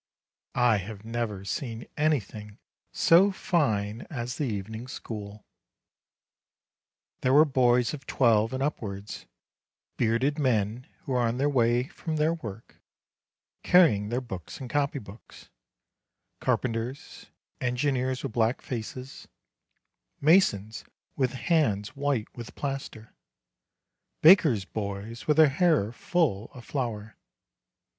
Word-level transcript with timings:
I 0.55 0.77
have 0.77 1.05
never 1.05 1.45
seen 1.45 1.85
anything 1.95 2.57
so 2.91 3.31
fine 3.31 4.07
as 4.09 4.37
the 4.37 4.45
evening 4.45 4.87
school. 4.87 5.45
There 7.21 7.33
were 7.33 7.45
boys 7.45 7.93
of 7.93 8.07
twelve 8.07 8.51
and 8.51 8.63
upwards; 8.63 9.27
bearded 9.97 10.39
men 10.39 10.87
who 11.03 11.11
were 11.11 11.19
on 11.19 11.37
their 11.37 11.47
way 11.51 11.83
from 11.83 12.15
their 12.15 12.33
work, 12.33 12.81
carrying 13.61 14.09
their 14.09 14.21
books 14.21 14.59
and 14.59 14.67
copy 14.67 14.97
books; 14.97 15.51
carpenters, 16.39 17.27
engineers 17.59 18.23
with 18.23 18.31
black 18.31 18.63
faces, 18.63 19.27
masons 20.19 20.83
with 21.15 21.33
hands 21.33 21.89
white 21.95 22.35
with 22.35 22.55
plaster, 22.55 23.13
bakers' 24.23 24.65
boys 24.65 25.27
with 25.27 25.37
their 25.37 25.49
hair 25.49 25.91
full 25.91 26.49
of 26.55 26.65
flour. 26.65 27.15